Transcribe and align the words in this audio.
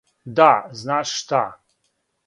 Да, 0.39 0.49
знаш 0.79 1.07
шта! 1.21 1.45